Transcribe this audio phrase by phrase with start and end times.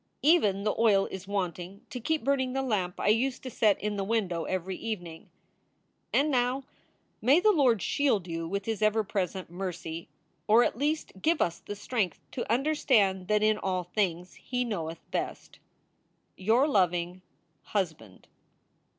[0.23, 3.97] Even the oil is wanting to keep burning the lamp I used to set in
[3.97, 5.29] the window every evening.
[6.11, 6.63] And now
[7.21, 10.09] may the Lord shield you with his ever present mercy,
[10.47, 14.97] or at least give us the strength to understand that in all things he knowcth
[15.11, 15.59] best.
[16.35, 17.21] Your loving
[17.65, 18.27] HUSBAND.